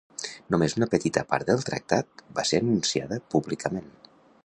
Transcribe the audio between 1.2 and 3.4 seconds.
part del tractat va ser anunciada